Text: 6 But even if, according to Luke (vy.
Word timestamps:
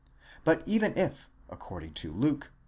6 0.21 0.39
But 0.45 0.63
even 0.65 0.97
if, 0.97 1.29
according 1.47 1.93
to 1.93 2.11
Luke 2.11 2.45
(vy. 2.45 2.49